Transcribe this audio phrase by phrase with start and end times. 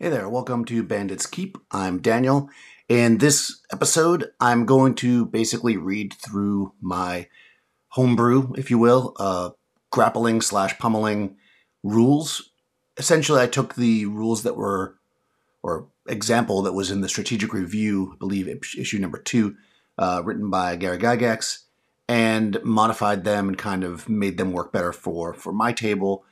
[0.00, 1.56] Hey there, welcome to Bandits Keep.
[1.70, 2.50] I'm Daniel.
[2.88, 7.28] In this episode, I'm going to basically read through my
[7.90, 9.50] homebrew, if you will, uh,
[9.92, 11.36] grappling slash pummeling
[11.84, 12.50] rules.
[12.96, 14.96] Essentially, I took the rules that were,
[15.62, 19.54] or example that was in the strategic review, I believe issue number two,
[19.96, 21.66] uh, written by Gary Gygax,
[22.08, 26.24] and modified them and kind of made them work better for for my table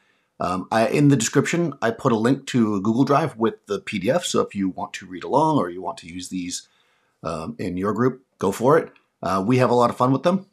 [0.43, 3.80] um, I, in the description, I put a link to a Google Drive with the
[3.80, 4.25] PDF.
[4.25, 6.66] So if you want to read along or you want to use these
[7.22, 8.93] um, in your group, go for it.
[9.22, 10.46] Uh, we have a lot of fun with them.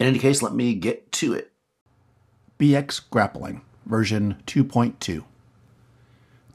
[0.00, 1.52] In any case, let me get to it.
[2.58, 5.22] BX Grappling, version 2.2.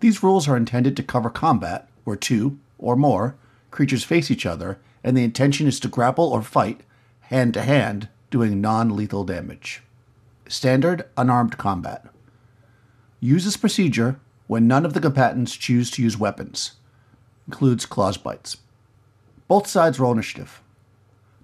[0.01, 3.37] These rules are intended to cover combat where two or more
[3.69, 6.81] creatures face each other and the intention is to grapple or fight
[7.21, 9.83] hand to hand, doing non lethal damage.
[10.49, 12.07] Standard unarmed combat.
[13.23, 16.71] Use this procedure when none of the combatants choose to use weapons.
[17.47, 18.57] Includes claws bites.
[19.47, 20.59] Both sides roll initiative.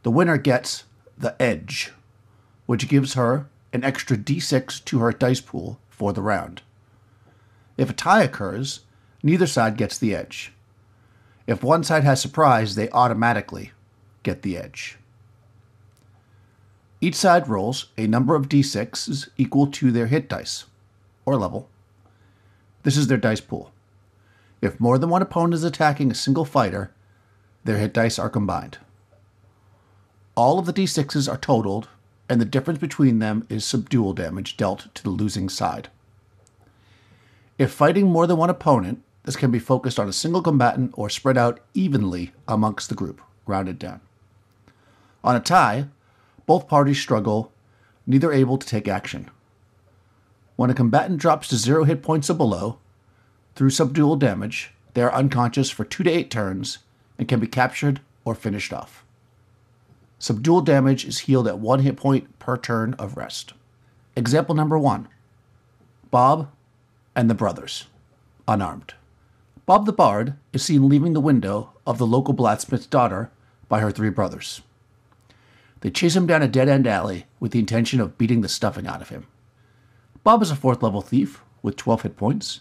[0.02, 1.92] The winner gets the edge,
[2.66, 6.64] which gives her an extra d6 to her dice pool for the round.
[7.78, 8.80] If a tie occurs,
[9.22, 10.54] neither side gets the edge.
[11.46, 13.72] If one side has surprise, they automatically
[14.24, 14.98] get the edge.
[17.02, 20.66] Each side rolls a number of d6s equal to their hit dice
[21.28, 21.70] or level.
[22.84, 23.72] This is their dice pool.
[24.62, 26.92] If more than one opponent is attacking a single fighter,
[27.66, 28.78] their hit dice are combined.
[30.36, 31.90] All of the d6s are totaled,
[32.30, 35.90] and the difference between them is subdual damage dealt to the losing side.
[37.58, 41.10] If fighting more than one opponent, this can be focused on a single combatant or
[41.10, 44.00] spread out evenly amongst the group, rounded down.
[45.26, 45.88] On a tie,
[46.46, 47.52] both parties struggle,
[48.06, 49.30] neither able to take action.
[50.58, 52.80] When a combatant drops to zero hit points or below,
[53.56, 56.80] through subdual damage, they are unconscious for two to eight turns
[57.18, 59.06] and can be captured or finished off.
[60.18, 63.54] Subdual damage is healed at one hit point per turn of rest.
[64.16, 65.08] Example number one
[66.10, 66.50] Bob
[67.16, 67.86] and the Brothers,
[68.48, 68.96] unarmed.
[69.68, 73.30] Bob the Bard is seen leaving the window of the local blacksmith's daughter
[73.70, 74.64] by her three brothers.
[75.82, 78.88] They chase him down a dead end alley with the intention of beating the stuffing
[78.88, 79.28] out of him.
[80.28, 82.60] Bob is a fourth level thief with 12 hit points,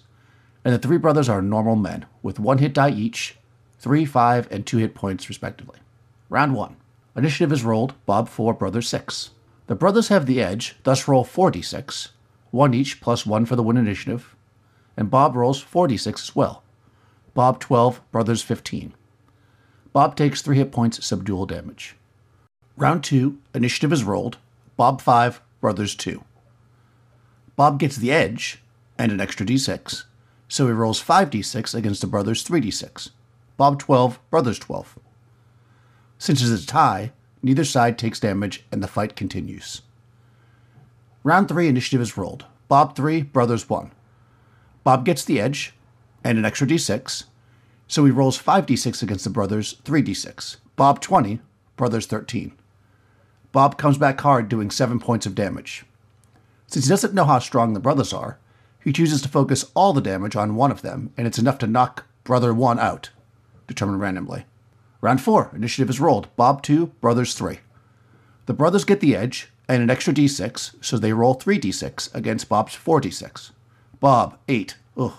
[0.65, 3.39] and the three brothers are normal men with one hit die each,
[3.81, 5.81] three, five, and two hit points respectively.
[6.29, 6.77] Round 1.
[7.17, 9.31] Initiative is rolled Bob 4, Brothers 6.
[9.67, 12.11] The brothers have the edge, thus roll 4d6,
[12.53, 14.37] 1 each plus 1 for the win initiative,
[14.97, 16.63] and Bob rolls 4d6 as well.
[17.35, 18.95] Bob 12, Brothers 15.
[19.93, 21.97] Bob takes 3 hit points subdual damage.
[22.77, 24.39] Round 2, initiative is rolled
[24.77, 26.23] Bob 5, Brothers 2.
[27.57, 28.63] Bob gets the edge
[28.99, 30.05] and an extra d6,
[30.47, 33.11] so he rolls 5d6 against the brothers' 3d6.
[33.57, 34.99] Bob 12, brothers 12.
[36.19, 37.13] Since it's a tie,
[37.43, 39.83] neither side takes damage and the fight continues.
[41.25, 42.45] Round 3 initiative is rolled.
[42.69, 43.91] Bob 3, brothers 1.
[44.85, 45.73] Bob gets the edge
[46.23, 47.25] and an extra d6,
[47.89, 50.57] so he rolls 5d6 against the brothers' 3d6.
[50.77, 51.41] Bob 20,
[51.77, 52.53] brothers 13.
[53.53, 55.87] Bob comes back hard, doing 7 points of damage.
[56.67, 58.39] Since he doesn't know how strong the brothers are,
[58.83, 61.67] he chooses to focus all the damage on one of them, and it's enough to
[61.67, 63.11] knock Brother 1 out,
[63.67, 64.47] determined randomly.
[65.01, 66.29] Round 4, initiative is rolled.
[66.37, 67.61] Bob 2, Brothers 3.
[68.47, 72.75] The brothers get the edge and an extra d6, so they roll 3d6 against Bob's
[72.75, 73.51] 4d6.
[73.99, 74.77] Bob, 8.
[74.97, 75.13] Ugh.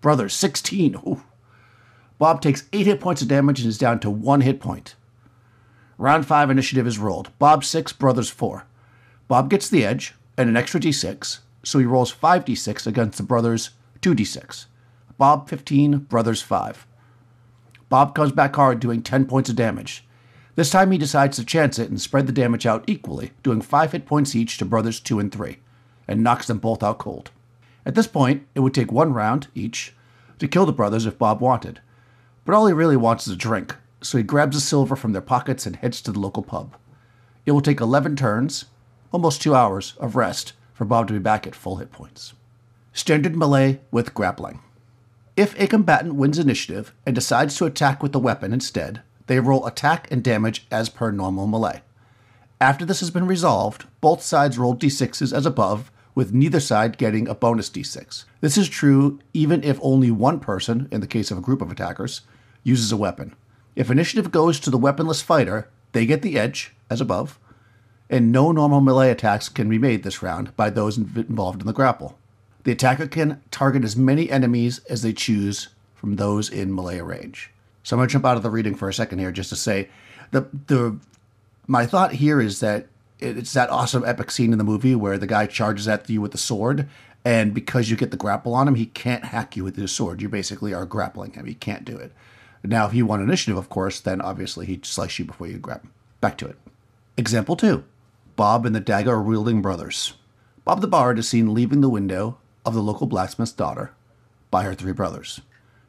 [0.00, 0.94] Brothers, 16.
[0.96, 1.22] Ooh.
[2.18, 4.94] Bob takes 8 hit points of damage and is down to 1 hit point.
[5.96, 7.30] Round 5 initiative is rolled.
[7.38, 8.64] Bob 6, Brothers 4.
[9.28, 13.70] Bob gets the edge, and an extra d6, so he rolls 5d6 against the brothers'
[14.00, 14.66] 2d6.
[15.18, 16.86] Bob 15, brothers 5.
[17.88, 20.06] Bob comes back hard, doing 10 points of damage.
[20.54, 23.92] This time he decides to chance it and spread the damage out equally, doing 5
[23.92, 25.58] hit points each to brothers 2 and 3,
[26.06, 27.32] and knocks them both out cold.
[27.84, 29.94] At this point, it would take one round each
[30.38, 31.80] to kill the brothers if Bob wanted,
[32.44, 35.20] but all he really wants is a drink, so he grabs the silver from their
[35.20, 36.76] pockets and heads to the local pub.
[37.44, 38.66] It will take 11 turns,
[39.12, 42.34] almost two hours of rest for Bob to be back at full hit points.
[42.92, 44.60] Standard melee with grappling.
[45.36, 49.66] If a combatant wins initiative and decides to attack with the weapon instead, they roll
[49.66, 51.82] attack and damage as per normal melee.
[52.60, 57.28] After this has been resolved, both sides roll d6s as above, with neither side getting
[57.28, 58.24] a bonus d6.
[58.40, 61.70] This is true even if only one person, in the case of a group of
[61.70, 62.22] attackers,
[62.64, 63.36] uses a weapon.
[63.76, 67.38] If initiative goes to the weaponless fighter, they get the edge, as above,
[68.10, 71.72] and no normal melee attacks can be made this round by those involved in the
[71.72, 72.18] grapple.
[72.64, 77.50] The attacker can target as many enemies as they choose from those in melee range.
[77.82, 79.56] So I'm going to jump out of the reading for a second here just to
[79.56, 79.88] say
[80.30, 80.98] the the
[81.66, 82.86] my thought here is that
[83.18, 86.32] it's that awesome epic scene in the movie where the guy charges at you with
[86.32, 86.88] the sword
[87.24, 90.22] and because you get the grapple on him, he can't hack you with his sword.
[90.22, 91.46] You basically are grappling him.
[91.46, 92.12] He can't do it.
[92.64, 95.82] Now, if you want initiative, of course, then obviously he'd slice you before you grab
[95.82, 95.92] him.
[96.20, 96.56] Back to it.
[97.16, 97.84] Example 2
[98.38, 100.14] Bob and the dagger are wielding brothers.
[100.64, 103.90] Bob the Bard is seen leaving the window of the local blacksmith's daughter
[104.48, 105.40] by her three brothers.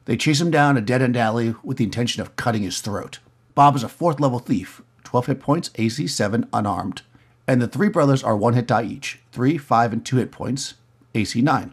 [0.06, 3.20] They chase him down a dead end alley with the intention of cutting his throat.
[3.54, 7.02] Bob is a fourth level thief, 12 hit points, AC 7, unarmed.
[7.46, 10.74] And the three brothers are one hit die each, 3, 5, and 2 hit points,
[11.14, 11.72] AC 9.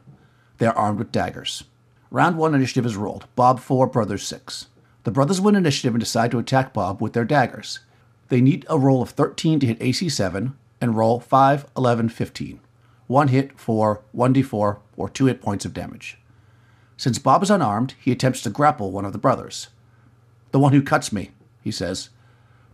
[0.59, 1.63] They are armed with daggers.
[2.11, 3.25] Round 1 initiative is rolled.
[3.35, 4.67] Bob 4, brothers 6.
[5.05, 7.79] The brothers win initiative and decide to attack Bob with their daggers.
[8.29, 12.59] They need a roll of 13 to hit AC 7 and roll 5, 11, 15.
[13.07, 16.17] One hit for 1d4 or 2 hit points of damage.
[16.97, 19.67] Since Bob is unarmed, he attempts to grapple one of the brothers.
[20.51, 21.31] The one who cuts me,
[21.61, 22.09] he says.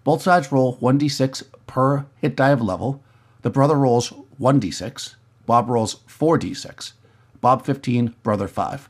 [0.04, 3.04] Both sides roll 1d6 per hit die of level.
[3.42, 5.16] The brother rolls 1d6.
[5.46, 6.94] Bob rolls 4d6.
[7.42, 8.90] Bob 15, brother 5.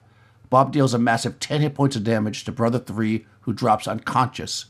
[0.50, 4.66] Bob deals a massive 10 hit points of damage to brother 3, who drops unconscious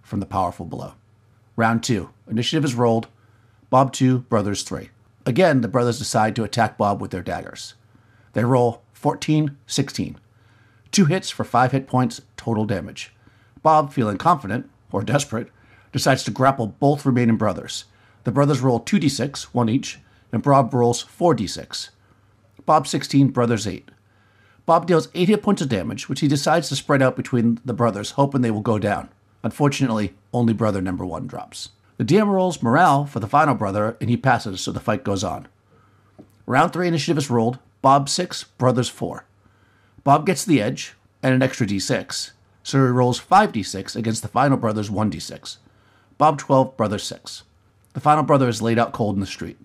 [0.00, 0.94] from the powerful blow.
[1.56, 2.10] Round 2.
[2.30, 3.08] Initiative is rolled.
[3.74, 4.90] Bob 2, brothers 3.
[5.26, 7.74] Again, the brothers decide to attack Bob with their daggers.
[8.32, 10.16] They roll 14, 16.
[10.92, 13.12] Two hits for 5 hit points, total damage.
[13.64, 15.50] Bob, feeling confident, or desperate,
[15.90, 17.86] decides to grapple both remaining brothers.
[18.22, 19.98] The brothers roll 2d6, one each,
[20.30, 21.88] and Bob rolls 4d6.
[22.64, 23.90] Bob 16, brothers 8.
[24.66, 27.74] Bob deals 8 hit points of damage, which he decides to spread out between the
[27.74, 29.08] brothers, hoping they will go down.
[29.42, 31.70] Unfortunately, only brother number 1 drops.
[31.96, 35.22] The DM rolls morale for the final brother, and he passes, so the fight goes
[35.22, 35.46] on.
[36.46, 37.58] Round 3 initiative is rolled.
[37.82, 39.24] Bob 6, brothers 4.
[40.02, 42.32] Bob gets the edge, and an extra d6,
[42.62, 45.56] so he rolls 5d6 against the final brother's 1d6.
[46.18, 47.42] Bob 12, brother 6.
[47.92, 49.58] The final brother is laid out cold in the street.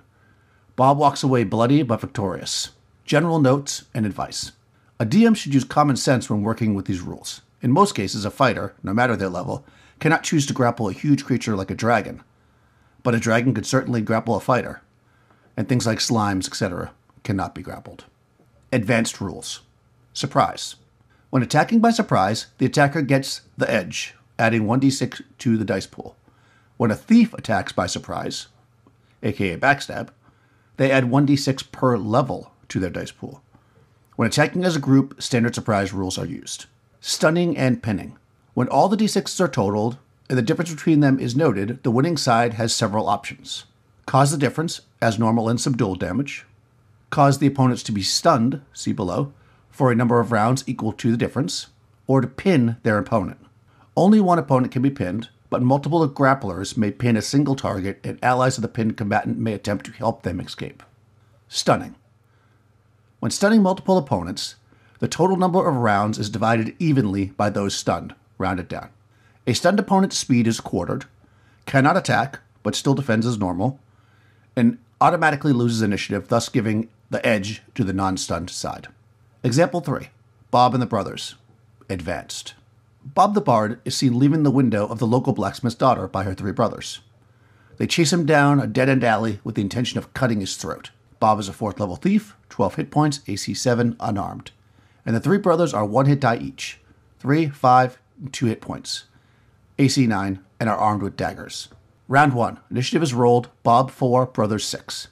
[0.75, 2.69] Bob walks away bloody but victorious.
[3.05, 4.51] General notes and advice.
[4.99, 7.41] A DM should use common sense when working with these rules.
[7.61, 9.65] In most cases, a fighter, no matter their level,
[9.99, 12.23] cannot choose to grapple a huge creature like a dragon.
[13.03, 14.81] But a dragon could certainly grapple a fighter.
[15.57, 16.91] And things like slimes, etc.,
[17.23, 18.05] cannot be grappled.
[18.71, 19.61] Advanced rules.
[20.13, 20.75] Surprise.
[21.29, 26.15] When attacking by surprise, the attacker gets the edge, adding 1d6 to the dice pool.
[26.77, 28.47] When a thief attacks by surprise,
[29.21, 30.09] aka backstab,
[30.77, 33.41] they add 1d6 per level to their dice pool.
[34.15, 36.65] When attacking as a group, standard surprise rules are used.
[37.01, 38.17] Stunning and pinning.
[38.59, 42.17] When all the d6s are totaled and the difference between them is noted, the winning
[42.17, 43.63] side has several options.
[44.05, 46.45] Cause the difference, as normal and subdual damage.
[47.09, 49.31] Cause the opponents to be stunned, see below,
[49.69, 51.67] for a number of rounds equal to the difference.
[52.05, 53.37] Or to pin their opponent.
[53.95, 58.19] Only one opponent can be pinned, but multiple grapplers may pin a single target, and
[58.21, 60.83] allies of the pinned combatant may attempt to help them escape.
[61.47, 61.95] Stunning.
[63.21, 64.55] When stunning multiple opponents,
[64.99, 68.89] the total number of rounds is divided evenly by those stunned, rounded down.
[69.45, 71.05] A stunned opponent's speed is quartered,
[71.67, 73.79] cannot attack, but still defends as normal,
[74.55, 78.87] and automatically loses initiative, thus giving the edge to the non stunned side.
[79.43, 80.09] Example 3
[80.51, 81.35] Bob and the Brothers.
[81.89, 82.53] Advanced.
[83.03, 86.33] Bob the Bard is seen leaving the window of the local blacksmith's daughter by her
[86.33, 86.99] three brothers.
[87.77, 90.91] They chase him down a dead end alley with the intention of cutting his throat.
[91.19, 94.51] Bob is a fourth level thief, 12 hit points, AC 7, unarmed.
[95.05, 96.79] And the three brothers are one hit die each
[97.19, 97.97] 3, 5,
[98.31, 99.05] 2 hit points,
[99.77, 101.69] AC 9, and are armed with daggers.
[102.07, 105.07] Round 1 Initiative is rolled, Bob 4, brothers 6.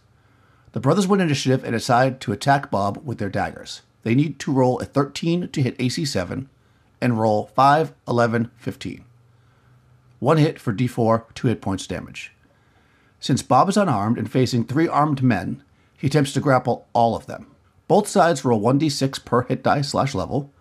[0.73, 3.81] The brothers win initiative and decide to attack Bob with their daggers.
[4.03, 6.49] They need to roll a 13 to hit AC 7
[7.01, 9.03] and roll 5, 11, 15.
[10.19, 12.33] One hit for d4, two hit points damage.
[13.19, 15.63] Since Bob is unarmed and facing three armed men,
[15.97, 17.47] he attempts to grapple all of them.
[17.87, 20.51] Both sides roll 1d6 per hit die slash level.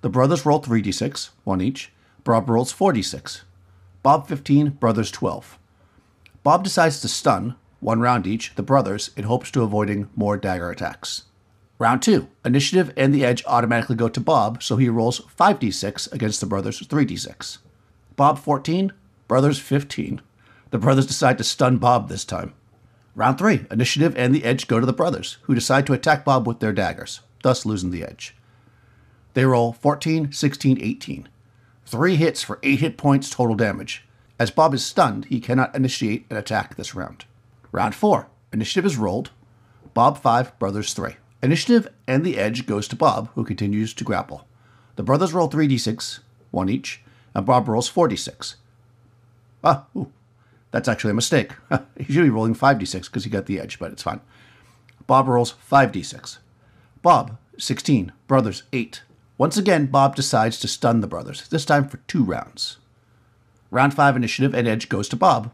[0.00, 1.92] The brothers roll 3d6, one each.
[2.26, 3.42] Bob rolls 4d6.
[4.02, 5.60] Bob 15, brothers 12.
[6.42, 10.68] Bob decides to stun, one round each, the brothers in hopes to avoiding more dagger
[10.70, 11.26] attacks.
[11.78, 12.26] Round 2.
[12.44, 16.80] Initiative and the edge automatically go to Bob, so he rolls 5d6 against the brothers'
[16.80, 17.58] 3d6.
[18.16, 18.92] Bob 14,
[19.28, 20.20] brothers 15.
[20.70, 22.54] The brothers decide to stun Bob this time.
[23.14, 23.66] Round 3.
[23.70, 26.72] Initiative and the edge go to the brothers, who decide to attack Bob with their
[26.72, 28.34] daggers, thus losing the edge.
[29.34, 31.28] They roll 14, 16, 18.
[31.86, 34.04] Three hits for 8 hit points total damage.
[34.38, 37.24] As Bob is stunned, he cannot initiate an attack this round.
[37.70, 38.28] Round 4.
[38.52, 39.30] Initiative is rolled.
[39.94, 41.16] Bob 5, brothers 3.
[41.42, 44.46] Initiative and the edge goes to Bob, who continues to grapple.
[44.96, 47.02] The brothers roll 3d6, one each,
[47.34, 48.56] and Bob rolls 4d6.
[49.62, 50.10] Ah, ooh,
[50.72, 51.52] that's actually a mistake.
[51.96, 54.20] he should be rolling 5d6 because he got the edge, but it's fine.
[55.06, 56.38] Bob rolls 5d6.
[57.02, 58.12] Bob, 16.
[58.26, 59.02] Brothers, 8.
[59.38, 62.78] Once again, Bob decides to stun the brothers, this time for two rounds.
[63.70, 65.52] Round 5 initiative and edge goes to Bob,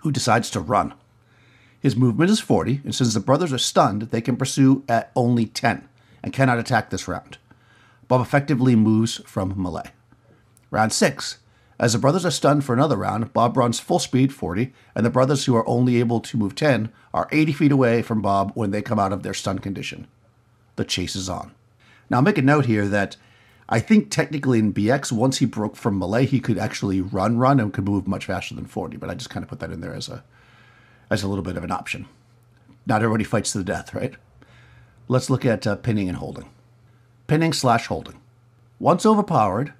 [0.00, 0.94] who decides to run.
[1.80, 5.46] His movement is 40, and since the brothers are stunned, they can pursue at only
[5.46, 5.88] 10
[6.24, 7.38] and cannot attack this round.
[8.08, 9.92] Bob effectively moves from melee.
[10.72, 11.38] Round 6.
[11.78, 15.10] As the brothers are stunned for another round, Bob runs full speed 40, and the
[15.10, 18.72] brothers who are only able to move 10 are 80 feet away from Bob when
[18.72, 20.08] they come out of their stun condition.
[20.74, 21.54] The chase is on.
[22.10, 23.16] Now, I'll make a note here that
[23.68, 27.60] I think technically in BX, once he broke from melee, he could actually run, run,
[27.60, 29.80] and could move much faster than 40, but I just kind of put that in
[29.80, 30.24] there as a
[31.10, 32.06] as a little bit of an option.
[32.86, 34.14] Not everybody fights to the death, right?
[35.08, 36.50] Let's look at uh, pinning and holding.
[37.26, 38.20] Pinning slash holding.
[38.78, 39.72] Once overpowered,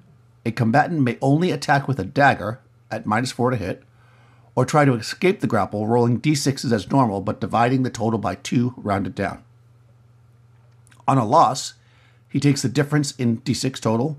[0.46, 3.82] a combatant may only attack with a dagger at minus four to hit,
[4.54, 8.34] or try to escape the grapple, rolling d6s as normal but dividing the total by
[8.34, 9.44] two rounded down.
[11.06, 11.74] On a loss,
[12.28, 14.18] he takes the difference in d6 total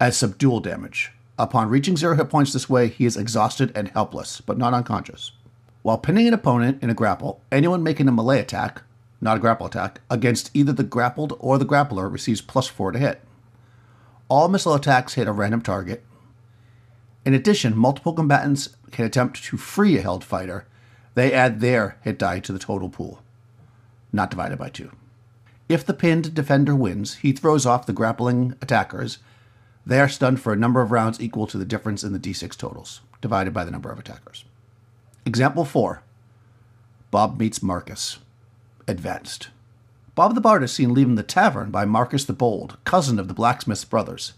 [0.00, 1.12] as subdual damage.
[1.38, 5.32] Upon reaching zero hit points this way, he is exhausted and helpless, but not unconscious.
[5.82, 8.82] While pinning an opponent in a grapple, anyone making a melee attack,
[9.20, 12.98] not a grapple attack, against either the grappled or the grappler receives plus 4 to
[12.98, 13.20] hit.
[14.28, 16.04] All missile attacks hit a random target.
[17.24, 20.66] In addition, multiple combatants can attempt to free a held fighter.
[21.14, 23.22] They add their hit die to the total pool,
[24.12, 24.90] not divided by 2.
[25.72, 29.16] If the pinned defender wins, he throws off the grappling attackers.
[29.86, 32.54] They are stunned for a number of rounds equal to the difference in the d6
[32.58, 34.44] totals, divided by the number of attackers.
[35.24, 36.02] Example 4
[37.10, 38.18] Bob meets Marcus.
[38.86, 39.48] Advanced.
[40.14, 43.32] Bob the Bard is seen leaving the tavern by Marcus the Bold, cousin of the
[43.32, 44.34] blacksmith's brothers.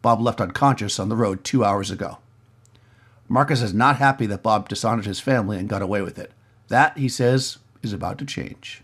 [0.00, 2.16] Bob left unconscious on the road two hours ago.
[3.28, 6.32] Marcus is not happy that Bob dishonored his family and got away with it.
[6.68, 8.82] That, he says, is about to change.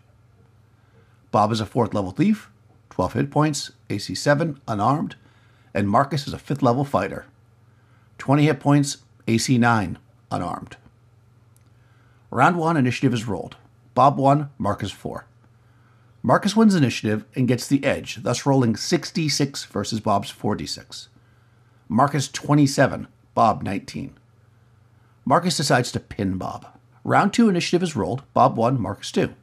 [1.34, 2.48] Bob is a fourth level thief,
[2.90, 5.16] 12 hit points, AC 7, unarmed,
[5.74, 7.26] and Marcus is a fifth level fighter,
[8.18, 9.98] 20 hit points, AC 9,
[10.30, 10.76] unarmed.
[12.30, 13.56] Round 1 initiative is rolled.
[13.94, 15.26] Bob 1, Marcus 4.
[16.22, 21.08] Marcus wins initiative and gets the edge, thus rolling 66 versus Bob's 46.
[21.88, 24.14] Marcus 27, Bob 19.
[25.24, 26.68] Marcus decides to pin Bob.
[27.02, 28.22] Round 2 initiative is rolled.
[28.34, 29.34] Bob 1, Marcus 2.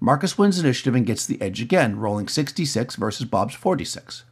[0.00, 4.24] Marcus wins initiative and gets the edge again, rolling 66 versus Bob's 46.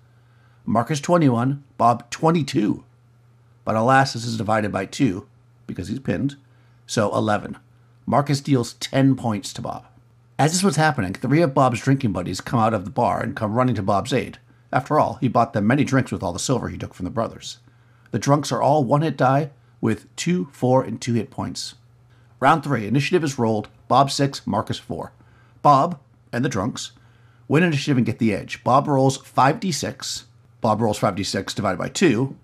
[0.65, 2.85] Marcus 21, Bob 22.
[3.65, 5.27] But alas, this is divided by 2
[5.67, 6.37] because he's pinned,
[6.87, 7.59] so 11.
[8.07, 9.87] Marcus deals 10 points to Bob.
[10.39, 13.35] As this was happening, three of Bob's drinking buddies come out of the bar and
[13.35, 14.39] come running to Bob's aid.
[14.73, 17.11] After all, he bought them many drinks with all the silver he took from the
[17.11, 17.59] brothers.
[18.13, 21.75] The drunks are all one hit die with 2, 4, and 2 hit points.
[22.39, 23.69] Round 3, initiative is rolled.
[23.89, 25.13] Bob 6, Marcus 4.
[25.67, 25.99] Bob
[26.33, 26.93] and the drunks
[27.49, 28.63] win initiative and get the edge.
[28.63, 30.23] Bob rolls 5d6.
[30.61, 32.37] Bob rolls 5d6 divided by 2.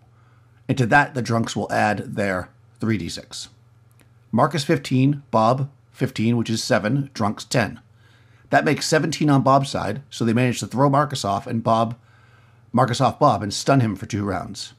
[0.66, 2.48] And to that, the drunks will add their
[2.80, 3.46] 3d6.
[4.32, 7.78] Marcus 15, Bob 15, which is 7, Drunks 10.
[8.50, 11.94] That makes 17 on Bob's side, so they manage to throw Marcus off and Bob
[12.72, 14.72] Marcus off Bob and stun him for two rounds.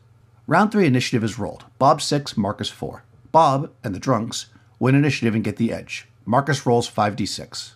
[0.47, 1.63] Round 3 initiative is rolled.
[1.79, 3.05] Bob 6, Marcus 4.
[3.31, 4.47] Bob and the Drunks
[4.79, 6.09] win initiative and get the edge.
[6.25, 7.75] Marcus rolls 5d6.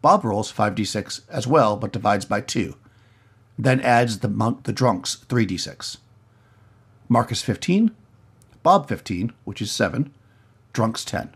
[0.00, 2.74] Bob rolls 5d6 as well, but divides by 2,
[3.58, 5.96] then adds the, monk, the Drunks 3d6.
[7.08, 7.90] Marcus 15,
[8.62, 10.12] Bob 15, which is 7,
[10.72, 11.34] Drunks 10.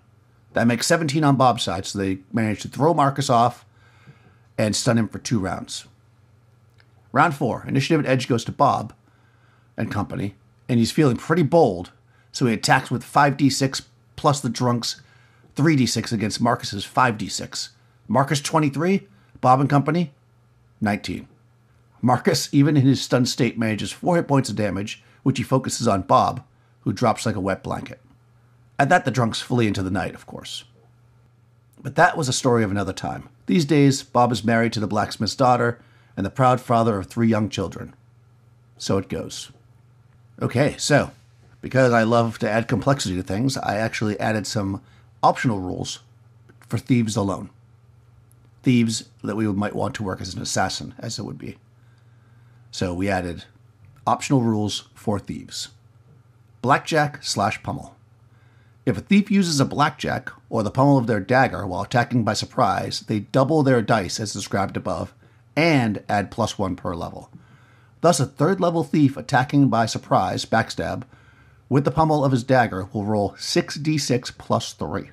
[0.52, 3.64] That makes 17 on Bob's side, so they manage to throw Marcus off
[4.58, 5.86] and stun him for two rounds.
[7.10, 8.92] Round four, initiative and edge goes to Bob
[9.76, 10.34] and company,
[10.68, 11.90] and he's feeling pretty bold,
[12.30, 13.82] so he attacks with 5d6
[14.16, 15.00] plus the drunks
[15.56, 17.70] 3d6 against Marcus's 5d6.
[18.12, 19.08] Marcus 23,
[19.40, 20.12] Bob and company
[20.82, 21.26] 19.
[22.02, 25.88] Marcus, even in his stunned state, manages four hit points of damage, which he focuses
[25.88, 26.44] on Bob,
[26.80, 28.02] who drops like a wet blanket.
[28.78, 30.64] At that, the drunks flee into the night, of course.
[31.82, 33.30] But that was a story of another time.
[33.46, 35.80] These days, Bob is married to the blacksmith's daughter
[36.14, 37.94] and the proud father of three young children.
[38.76, 39.52] So it goes.
[40.38, 41.12] Okay, so
[41.62, 44.82] because I love to add complexity to things, I actually added some
[45.22, 46.00] optional rules
[46.68, 47.48] for thieves alone.
[48.62, 51.58] Thieves that we might want to work as an assassin, as it would be.
[52.70, 53.44] So we added
[54.06, 55.68] optional rules for thieves
[56.62, 57.96] blackjack slash pummel.
[58.86, 62.34] If a thief uses a blackjack or the pommel of their dagger while attacking by
[62.34, 65.12] surprise, they double their dice as described above
[65.56, 67.30] and add plus one per level.
[68.00, 71.02] Thus, a third level thief attacking by surprise, backstab,
[71.68, 75.10] with the pommel of his dagger will roll 6d6 plus 3.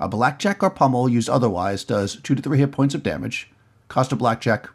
[0.00, 3.50] A blackjack or pommel used otherwise does 2 to 3 hit points of damage.
[3.88, 4.68] Cost of blackjack,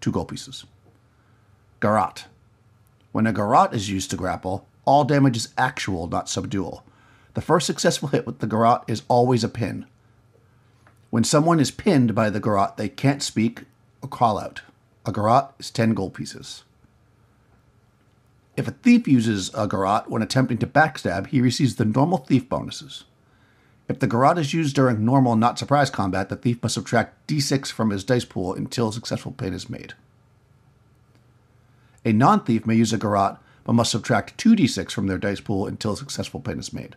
[0.00, 0.64] 2 gold pieces.
[1.80, 2.26] Garrote.
[3.12, 6.84] When a garrote is used to grapple, all damage is actual, not subdual.
[7.34, 9.86] The first successful hit with the garrote is always a pin.
[11.10, 13.64] When someone is pinned by the garrote, they can't speak
[14.00, 14.62] or call out.
[15.04, 16.62] A garrote is 10 gold pieces.
[18.56, 22.48] If a thief uses a garrote when attempting to backstab, he receives the normal thief
[22.48, 23.04] bonuses.
[23.88, 27.70] If the garrote is used during normal, not surprise combat, the thief must subtract d6
[27.70, 29.94] from his dice pool until a successful pin is made.
[32.04, 35.66] A non thief may use a garrote, but must subtract 2d6 from their dice pool
[35.66, 36.96] until a successful pin is made.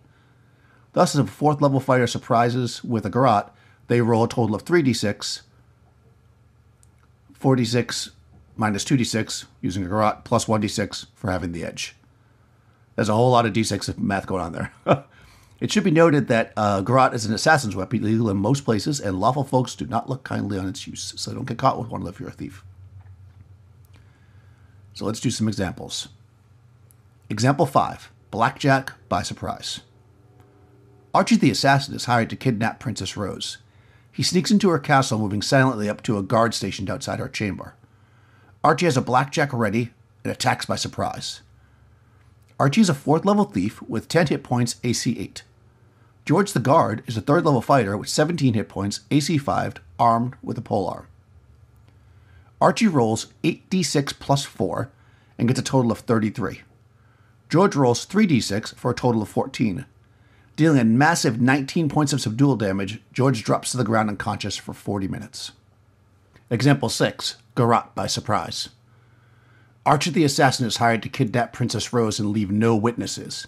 [0.93, 3.50] Thus, if a fourth level fighter surprises with a garrote,
[3.88, 5.41] they roll a total of 3d6,
[7.39, 8.10] 4d6
[8.55, 11.96] minus 2d6 using a garrote, plus 1d6 for having the edge.
[12.96, 14.74] There's a whole lot of d6 math going on there.
[15.60, 19.00] it should be noted that uh, garrote is an assassin's weapon, legal in most places,
[19.00, 21.89] and lawful folks do not look kindly on its use, so don't get caught with
[21.89, 22.63] one if you're a thief.
[24.94, 26.10] So let's do some examples.
[27.30, 29.82] Example 5 Blackjack by Surprise.
[31.13, 33.58] Archie the assassin is hired to kidnap Princess Rose.
[34.12, 37.75] He sneaks into her castle, moving silently up to a guard stationed outside her chamber.
[38.63, 39.92] Archie has a blackjack ready
[40.24, 41.42] and attacks by surprise.
[42.60, 45.44] Archie is a fourth level thief with 10 hit points, AC 8.
[46.30, 50.36] George the guard is a third level fighter with 17 hit points, AC 5, armed
[50.44, 51.08] with a polearm.
[52.62, 54.92] Archie rolls 8d6 plus 4
[55.40, 56.62] and gets a total of 33.
[57.50, 59.88] George rolls 3d6 for a total of 14.
[60.56, 64.76] Dealing a massive 19 points of subdual damage, George drops to the ground unconscious for
[64.76, 65.54] 40 minutes.
[66.52, 68.70] Example 6 Garrote by surprise.
[69.84, 73.48] Archie the assassin is hired to kidnap Princess Rose and leave no witnesses.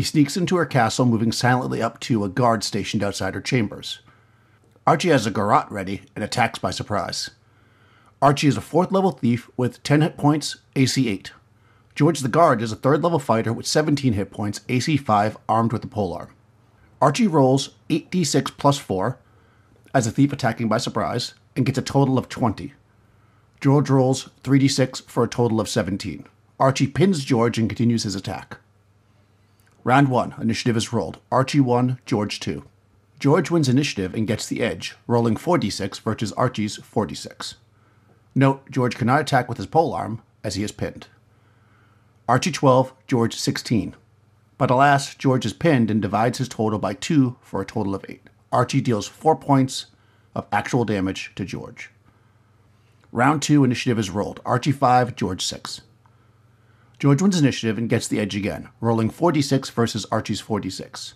[0.00, 3.98] He sneaks into her castle, moving silently up to a guard stationed outside her chambers.
[4.86, 7.28] Archie has a garrote ready and attacks by surprise.
[8.22, 11.32] Archie is a fourth level thief with 10 hit points, AC 8.
[11.94, 15.70] George the Guard is a third level fighter with 17 hit points, AC 5, armed
[15.70, 16.30] with a polearm.
[17.02, 19.18] Archie rolls 8d6 plus 4
[19.92, 22.72] as a thief attacking by surprise and gets a total of 20.
[23.60, 26.26] George rolls 3d6 for a total of 17.
[26.58, 28.56] Archie pins George and continues his attack.
[29.82, 30.34] Round 1.
[30.40, 31.20] Initiative is rolled.
[31.32, 32.64] Archie 1, George 2.
[33.18, 37.54] George wins initiative and gets the edge, rolling 4d6 versus Archie's 4d6.
[38.34, 41.06] Note, George cannot attack with his polearm, as he is pinned.
[42.28, 43.96] Archie 12, George 16.
[44.58, 48.04] But alas, George is pinned and divides his total by 2 for a total of
[48.06, 48.28] 8.
[48.52, 49.86] Archie deals 4 points
[50.34, 51.90] of actual damage to George.
[53.12, 54.40] Round 2 initiative is rolled.
[54.44, 55.80] Archie 5, George 6.
[57.00, 61.14] George wins initiative and gets the edge again, rolling 46 versus Archie's 46.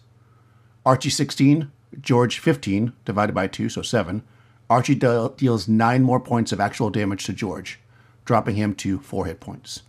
[0.87, 1.71] Archie 16,
[2.01, 4.23] George 15, divided by 2, so 7,
[4.71, 7.81] Archie de- deals nine more points of actual damage to George,
[8.25, 9.83] dropping him to four hit points.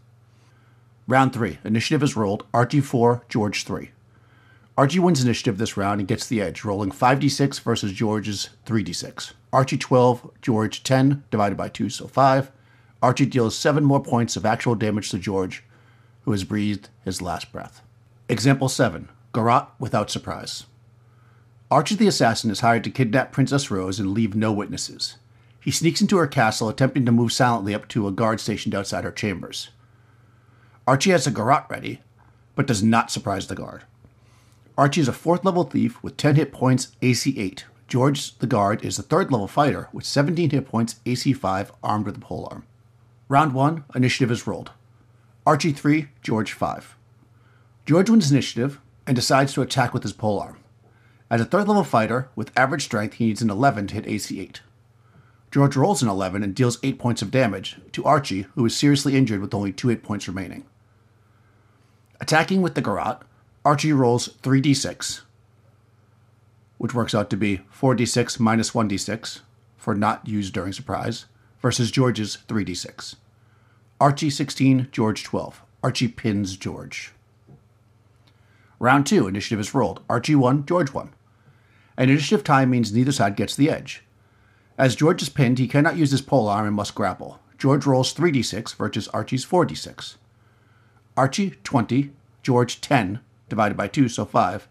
[1.07, 1.59] Round three.
[1.63, 2.45] Initiative is rolled.
[2.53, 3.91] Archie 4, George 3.
[4.77, 9.31] Archie wins initiative this round and gets the edge, rolling 5d6 versus George's 3d6.
[9.53, 12.51] Archie 12, George 10, divided by 2, so 5.
[13.01, 15.63] Archie deals 7 more points of actual damage to George,
[16.25, 17.81] who has breathed his last breath.
[18.27, 20.65] Example 7 Garrote without surprise.
[21.71, 25.17] Archie the assassin is hired to kidnap Princess Rose and leave no witnesses.
[25.59, 29.03] He sneaks into her castle, attempting to move silently up to a guard stationed outside
[29.03, 29.69] her chambers.
[30.87, 32.01] Archie has a garrote ready,
[32.55, 33.83] but does not surprise the guard.
[34.77, 37.65] Archie is a fourth level thief with 10 hit points, AC 8.
[37.87, 42.05] George the guard is a third level fighter with 17 hit points, AC 5, armed
[42.05, 42.63] with a polearm.
[43.27, 44.71] Round 1, initiative is rolled.
[45.47, 46.97] Archie 3, George 5.
[47.85, 50.57] George wins initiative and decides to attack with his polearm.
[51.29, 54.39] As a third level fighter, with average strength, he needs an 11 to hit AC
[54.39, 54.61] 8.
[55.51, 59.15] George rolls an 11 and deals 8 points of damage to Archie, who is seriously
[59.15, 60.65] injured with only 2 hit points remaining.
[62.19, 63.19] Attacking with the garrote,
[63.63, 65.21] Archie rolls 3d6,
[66.79, 69.41] which works out to be 4d6 minus 1d6
[69.77, 71.25] for not used during surprise,
[71.61, 73.15] versus George's 3d6.
[74.01, 75.61] Archie 16, George 12.
[75.81, 77.13] Archie pins George.
[78.77, 80.03] Round 2, initiative is rolled.
[80.09, 81.13] Archie 1, George 1.
[81.95, 84.03] An initiative tie means neither side gets the edge.
[84.77, 87.39] As George is pinned, he cannot use his polearm and must grapple.
[87.57, 90.15] George rolls 3d6 versus Archie's 4d6.
[91.15, 92.11] Archie 20,
[92.43, 94.67] George 10, divided by 2, so 5.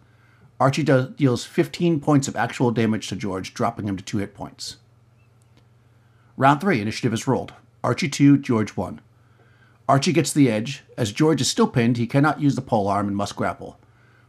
[0.60, 4.34] Archie does, deals 15 points of actual damage to George, dropping him to 2 hit
[4.34, 4.76] points.
[6.36, 7.54] Round 3, initiative is rolled.
[7.82, 9.00] Archie 2, George 1.
[9.88, 10.82] Archie gets the edge.
[10.96, 13.78] As George is still pinned, he cannot use the pole arm and must grapple.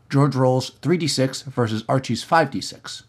[0.10, 3.04] George rolls 3d6 versus Archie's 5d6.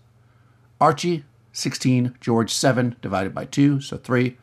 [0.81, 4.37] Archie, 16, George, 7, divided by 2, so 3.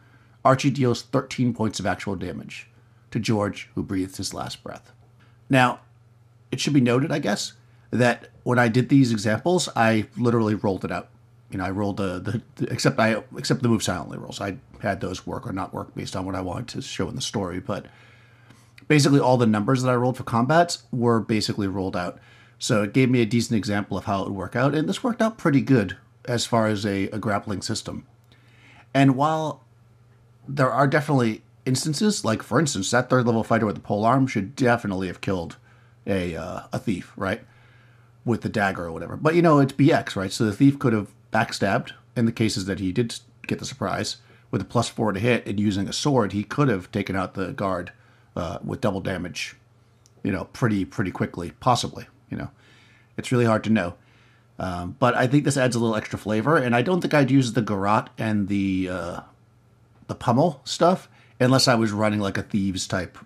[0.44, 2.68] Archie deals 13 points of actual damage
[3.12, 4.92] to George, who breathes his last breath.
[5.50, 5.80] Now,
[6.52, 7.54] it should be noted, I guess,
[7.92, 11.10] that when I did these examples, I literally rolled it out.
[11.54, 14.42] You know, I rolled the, the, the except I except the move silently rolls.
[14.42, 17.16] I had those work or not work based on what I wanted to show in
[17.16, 17.86] the story, but
[18.88, 22.20] basically all the numbers that I rolled for combats were basically rolled out.
[22.60, 25.04] So it gave me a decent example of how it would work out, and this
[25.04, 28.06] worked out pretty good as far as a, a grappling system.
[28.94, 29.64] And while
[30.48, 34.28] there are definitely instances, like for instance, that third level fighter with the pole arm
[34.28, 35.58] should definitely have killed
[36.06, 37.42] a uh, a thief, right?
[38.26, 39.18] With the dagger or whatever.
[39.18, 40.32] But you know, it's BX, right?
[40.32, 44.18] So the thief could have backstabbed in the cases that he did get the surprise
[44.52, 47.34] with a plus four to hit and using a sword, he could have taken out
[47.34, 47.92] the guard
[48.36, 49.56] uh, with double damage,
[50.24, 52.06] you know, pretty pretty quickly, possibly.
[52.30, 52.52] You know,
[53.18, 53.96] it's really hard to know.
[54.60, 57.32] Um, but I think this adds a little extra flavor, and I don't think I'd
[57.32, 59.20] use the garrote and the uh,
[60.08, 63.18] the pummel stuff unless I was running like a thieves type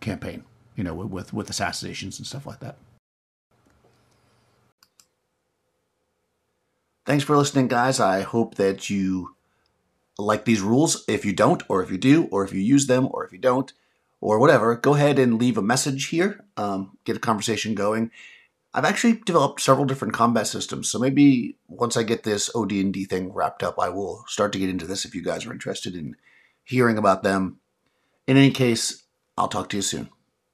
[0.00, 2.76] campaign, you know, with with assassinations and stuff like that.
[7.06, 8.00] Thanks for listening, guys.
[8.00, 9.36] I hope that you
[10.18, 11.04] like these rules.
[11.06, 13.38] If you don't, or if you do, or if you use them, or if you
[13.38, 13.70] don't,
[14.22, 16.46] or whatever, go ahead and leave a message here.
[16.56, 18.10] Um, get a conversation going.
[18.72, 23.32] I've actually developed several different combat systems, so maybe once I get this OD&D thing
[23.32, 26.16] wrapped up, I will start to get into this if you guys are interested in
[26.64, 27.58] hearing about them.
[28.26, 29.04] In any case,
[29.36, 30.08] I'll talk to you soon.